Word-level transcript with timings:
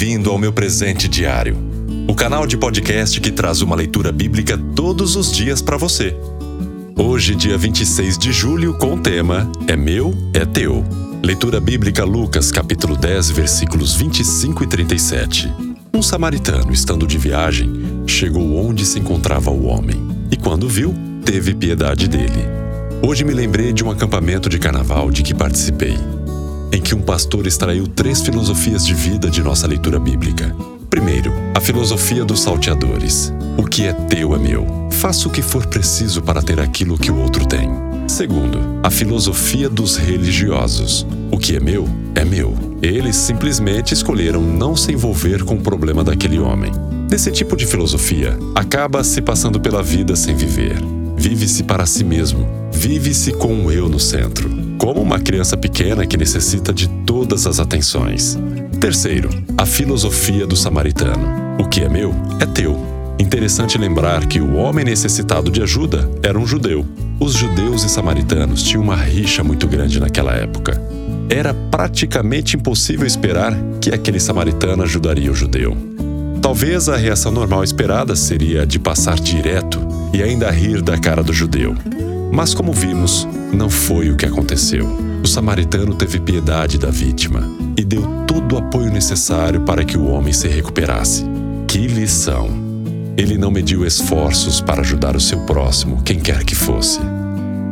Bem-vindo 0.00 0.30
ao 0.30 0.38
meu 0.38 0.50
presente 0.50 1.06
diário, 1.06 1.58
o 2.08 2.14
canal 2.14 2.46
de 2.46 2.56
podcast 2.56 3.20
que 3.20 3.30
traz 3.30 3.60
uma 3.60 3.76
leitura 3.76 4.10
bíblica 4.10 4.56
todos 4.74 5.14
os 5.14 5.30
dias 5.30 5.60
para 5.60 5.76
você. 5.76 6.16
Hoje, 6.96 7.34
dia 7.34 7.58
26 7.58 8.16
de 8.16 8.32
julho, 8.32 8.72
com 8.78 8.94
o 8.94 8.98
tema 8.98 9.52
É 9.68 9.76
meu, 9.76 10.14
é 10.32 10.46
teu. 10.46 10.82
Leitura 11.22 11.60
bíblica 11.60 12.02
Lucas, 12.02 12.50
capítulo 12.50 12.96
10, 12.96 13.30
versículos 13.32 13.94
25 13.94 14.64
e 14.64 14.66
37. 14.66 15.52
Um 15.92 16.00
samaritano, 16.00 16.72
estando 16.72 17.06
de 17.06 17.18
viagem, 17.18 17.70
chegou 18.06 18.56
onde 18.56 18.86
se 18.86 18.98
encontrava 18.98 19.50
o 19.50 19.66
homem, 19.66 20.02
e 20.30 20.36
quando 20.38 20.66
viu, 20.66 20.94
teve 21.26 21.54
piedade 21.54 22.08
dele. 22.08 22.48
Hoje 23.06 23.22
me 23.22 23.34
lembrei 23.34 23.70
de 23.70 23.84
um 23.84 23.90
acampamento 23.90 24.48
de 24.48 24.58
carnaval 24.58 25.10
de 25.10 25.22
que 25.22 25.34
participei 25.34 25.98
em 26.72 26.80
que 26.80 26.94
um 26.94 27.00
pastor 27.00 27.46
extraiu 27.46 27.86
três 27.86 28.20
filosofias 28.20 28.86
de 28.86 28.94
vida 28.94 29.28
de 29.28 29.42
nossa 29.42 29.66
leitura 29.66 29.98
bíblica. 29.98 30.54
Primeiro, 30.88 31.32
a 31.54 31.60
filosofia 31.60 32.24
dos 32.24 32.40
salteadores. 32.40 33.32
O 33.56 33.64
que 33.64 33.86
é 33.86 33.92
teu 33.92 34.34
é 34.34 34.38
meu. 34.38 34.66
Faça 34.90 35.28
o 35.28 35.30
que 35.30 35.40
for 35.40 35.66
preciso 35.66 36.20
para 36.20 36.42
ter 36.42 36.60
aquilo 36.60 36.98
que 36.98 37.10
o 37.10 37.18
outro 37.20 37.46
tem. 37.46 37.70
Segundo, 38.08 38.58
a 38.82 38.90
filosofia 38.90 39.68
dos 39.68 39.96
religiosos. 39.96 41.06
O 41.30 41.38
que 41.38 41.56
é 41.56 41.60
meu 41.60 41.88
é 42.14 42.24
meu. 42.24 42.54
Eles 42.82 43.16
simplesmente 43.16 43.94
escolheram 43.94 44.42
não 44.42 44.74
se 44.74 44.92
envolver 44.92 45.44
com 45.44 45.54
o 45.54 45.60
problema 45.60 46.02
daquele 46.02 46.38
homem. 46.38 46.72
Nesse 47.08 47.30
tipo 47.30 47.56
de 47.56 47.66
filosofia, 47.66 48.36
acaba 48.54 49.04
se 49.04 49.22
passando 49.22 49.60
pela 49.60 49.82
vida 49.82 50.16
sem 50.16 50.34
viver. 50.34 50.76
Vive-se 51.16 51.62
para 51.62 51.86
si 51.86 52.02
mesmo. 52.02 52.59
Vive-se 52.80 53.32
com 53.32 53.66
o 53.66 53.70
eu 53.70 53.90
no 53.90 54.00
centro 54.00 54.48
como 54.78 55.02
uma 55.02 55.20
criança 55.20 55.54
pequena 55.54 56.06
que 56.06 56.16
necessita 56.16 56.72
de 56.72 56.88
todas 57.04 57.46
as 57.46 57.60
atenções. 57.60 58.38
Terceiro, 58.80 59.28
a 59.58 59.66
filosofia 59.66 60.46
do 60.46 60.56
samaritano. 60.56 61.58
O 61.60 61.68
que 61.68 61.82
é 61.82 61.90
meu 61.90 62.14
é 62.40 62.46
teu. 62.46 62.80
Interessante 63.18 63.76
lembrar 63.76 64.24
que 64.24 64.40
o 64.40 64.54
homem 64.54 64.82
necessitado 64.82 65.50
de 65.50 65.62
ajuda 65.62 66.10
era 66.22 66.38
um 66.38 66.46
judeu. 66.46 66.86
Os 67.20 67.34
judeus 67.34 67.84
e 67.84 67.90
samaritanos 67.90 68.62
tinham 68.62 68.82
uma 68.82 68.96
rixa 68.96 69.44
muito 69.44 69.68
grande 69.68 70.00
naquela 70.00 70.32
época. 70.32 70.80
Era 71.28 71.52
praticamente 71.52 72.56
impossível 72.56 73.06
esperar 73.06 73.54
que 73.78 73.90
aquele 73.90 74.18
samaritano 74.18 74.84
ajudaria 74.84 75.30
o 75.30 75.34
judeu. 75.34 75.76
Talvez 76.40 76.88
a 76.88 76.96
reação 76.96 77.30
normal 77.30 77.62
esperada 77.62 78.16
seria 78.16 78.66
de 78.66 78.78
passar 78.78 79.20
direto 79.20 79.78
e 80.14 80.22
ainda 80.22 80.50
rir 80.50 80.80
da 80.80 80.96
cara 80.96 81.22
do 81.22 81.34
judeu. 81.34 81.76
Mas, 82.32 82.54
como 82.54 82.72
vimos, 82.72 83.26
não 83.52 83.68
foi 83.68 84.10
o 84.10 84.16
que 84.16 84.26
aconteceu. 84.26 84.86
O 85.22 85.26
samaritano 85.26 85.94
teve 85.94 86.20
piedade 86.20 86.78
da 86.78 86.90
vítima 86.90 87.42
e 87.76 87.84
deu 87.84 88.02
todo 88.26 88.54
o 88.54 88.58
apoio 88.58 88.90
necessário 88.90 89.60
para 89.62 89.84
que 89.84 89.98
o 89.98 90.06
homem 90.06 90.32
se 90.32 90.48
recuperasse. 90.48 91.24
Que 91.66 91.86
lição! 91.86 92.48
Ele 93.16 93.36
não 93.36 93.50
mediu 93.50 93.84
esforços 93.84 94.60
para 94.60 94.80
ajudar 94.80 95.14
o 95.16 95.20
seu 95.20 95.40
próximo, 95.40 96.02
quem 96.02 96.18
quer 96.18 96.44
que 96.44 96.54
fosse. 96.54 97.00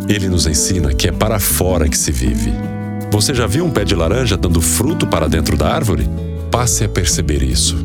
Ele 0.09 0.29
nos 0.29 0.47
ensina 0.47 0.93
que 0.93 1.09
é 1.09 1.13
para 1.13 1.39
fora 1.39 1.89
que 1.89 1.97
se 1.97 2.13
vive. 2.13 2.53
Você 3.11 3.35
já 3.35 3.47
viu 3.47 3.65
um 3.65 3.71
pé 3.71 3.85
de 3.85 3.95
laranja 3.95 4.37
dando 4.37 4.61
fruto 4.61 5.07
para 5.07 5.29
dentro 5.29 5.57
da 5.57 5.73
árvore? 5.73 6.09
Passe 6.51 6.85
a 6.85 6.89
perceber 6.89 7.43
isso. 7.43 7.77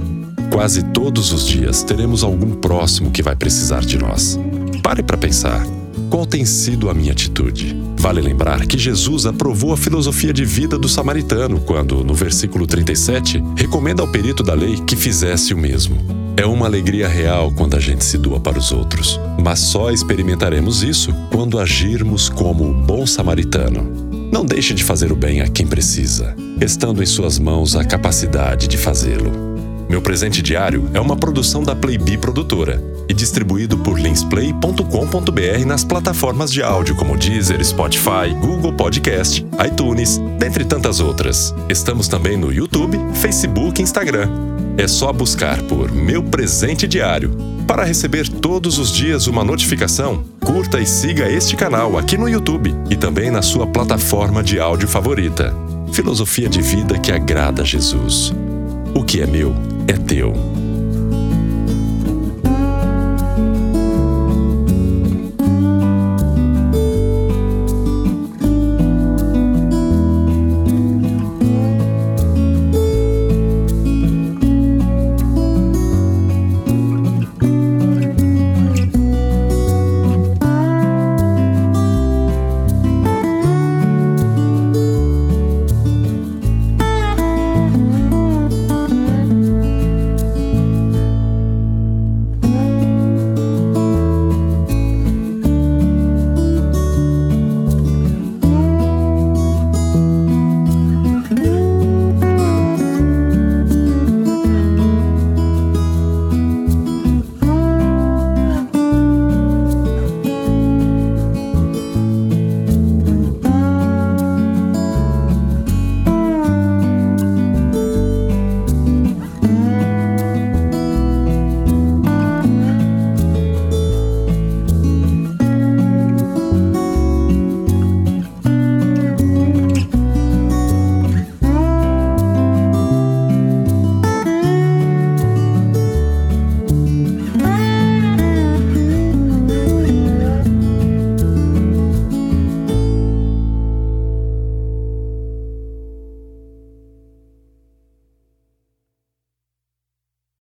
Quase 0.51 0.83
todos 0.83 1.31
os 1.31 1.47
dias 1.47 1.83
teremos 1.83 2.23
algum 2.23 2.51
próximo 2.51 3.11
que 3.11 3.23
vai 3.23 3.35
precisar 3.35 3.81
de 3.81 3.97
nós. 3.97 4.37
Pare 4.81 5.01
para 5.01 5.17
pensar. 5.17 5.65
Qual 6.13 6.27
tem 6.27 6.45
sido 6.45 6.91
a 6.91 6.93
minha 6.93 7.11
atitude? 7.11 7.75
Vale 7.97 8.21
lembrar 8.21 8.67
que 8.67 8.77
Jesus 8.77 9.25
aprovou 9.25 9.73
a 9.73 9.77
filosofia 9.77 10.31
de 10.31 10.45
vida 10.45 10.77
do 10.77 10.87
samaritano 10.87 11.59
quando, 11.59 12.03
no 12.03 12.13
versículo 12.13 12.67
37, 12.67 13.43
recomenda 13.57 14.03
ao 14.03 14.07
perito 14.07 14.43
da 14.43 14.53
lei 14.53 14.79
que 14.85 14.95
fizesse 14.95 15.55
o 15.55 15.57
mesmo. 15.57 15.97
É 16.37 16.45
uma 16.45 16.67
alegria 16.67 17.07
real 17.07 17.51
quando 17.51 17.75
a 17.75 17.79
gente 17.79 18.05
se 18.05 18.19
doa 18.19 18.39
para 18.39 18.59
os 18.59 18.71
outros, 18.71 19.19
mas 19.41 19.57
só 19.57 19.89
experimentaremos 19.89 20.83
isso 20.83 21.11
quando 21.31 21.57
agirmos 21.57 22.29
como 22.29 22.69
o 22.69 22.73
bom 22.75 23.07
samaritano. 23.07 24.29
Não 24.31 24.45
deixe 24.45 24.75
de 24.75 24.83
fazer 24.83 25.11
o 25.11 25.15
bem 25.15 25.41
a 25.41 25.47
quem 25.47 25.65
precisa, 25.65 26.35
estando 26.61 27.01
em 27.01 27.07
suas 27.07 27.39
mãos 27.39 27.75
a 27.75 27.83
capacidade 27.83 28.67
de 28.67 28.77
fazê-lo. 28.77 29.31
Meu 29.89 29.99
presente 29.99 30.43
diário 30.43 30.87
é 30.93 30.99
uma 30.99 31.15
produção 31.15 31.63
da 31.63 31.75
Playbee 31.75 32.19
Produtora 32.19 32.92
e 33.07 33.13
distribuído 33.13 33.77
por 33.77 33.99
linsplay.com.br 33.99 35.65
nas 35.65 35.83
plataformas 35.83 36.51
de 36.51 36.61
áudio 36.61 36.95
como 36.95 37.17
Deezer, 37.17 37.63
Spotify, 37.63 38.33
Google 38.41 38.73
Podcast, 38.73 39.45
iTunes, 39.65 40.19
dentre 40.39 40.65
tantas 40.65 40.99
outras. 40.99 41.53
Estamos 41.69 42.07
também 42.07 42.37
no 42.37 42.51
YouTube, 42.51 42.97
Facebook 43.15 43.81
e 43.81 43.83
Instagram. 43.83 44.29
É 44.77 44.87
só 44.87 45.13
buscar 45.13 45.61
por 45.63 45.91
Meu 45.91 46.23
Presente 46.23 46.87
Diário. 46.87 47.31
Para 47.67 47.83
receber 47.83 48.27
todos 48.27 48.77
os 48.77 48.91
dias 48.91 49.27
uma 49.27 49.43
notificação, 49.43 50.23
curta 50.43 50.79
e 50.79 50.85
siga 50.85 51.29
este 51.29 51.55
canal 51.55 51.97
aqui 51.97 52.17
no 52.17 52.27
YouTube 52.27 52.73
e 52.89 52.95
também 52.95 53.31
na 53.31 53.41
sua 53.41 53.67
plataforma 53.67 54.43
de 54.43 54.59
áudio 54.59 54.87
favorita. 54.87 55.53
Filosofia 55.91 56.49
de 56.49 56.61
vida 56.61 56.97
que 56.97 57.11
agrada 57.11 57.61
a 57.61 57.65
Jesus. 57.65 58.33
O 58.95 59.03
que 59.03 59.21
é 59.21 59.27
meu 59.27 59.55
é 59.87 59.93
teu. 59.93 60.62